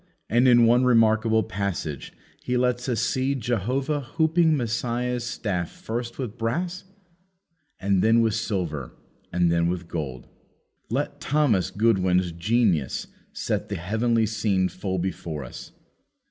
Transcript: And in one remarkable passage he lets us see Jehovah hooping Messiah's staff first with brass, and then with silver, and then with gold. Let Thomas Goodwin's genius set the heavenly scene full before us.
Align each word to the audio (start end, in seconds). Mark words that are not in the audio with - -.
And 0.31 0.47
in 0.47 0.65
one 0.65 0.83
remarkable 0.83 1.43
passage 1.43 2.11
he 2.41 2.57
lets 2.57 2.89
us 2.89 3.01
see 3.01 3.35
Jehovah 3.35 3.99
hooping 3.99 4.57
Messiah's 4.57 5.23
staff 5.23 5.69
first 5.69 6.17
with 6.17 6.39
brass, 6.39 6.85
and 7.79 8.01
then 8.01 8.21
with 8.21 8.33
silver, 8.33 8.95
and 9.31 9.51
then 9.51 9.67
with 9.69 9.87
gold. 9.87 10.27
Let 10.89 11.21
Thomas 11.21 11.69
Goodwin's 11.69 12.31
genius 12.31 13.05
set 13.31 13.69
the 13.69 13.75
heavenly 13.75 14.25
scene 14.25 14.69
full 14.69 14.97
before 14.97 15.43
us. 15.43 15.71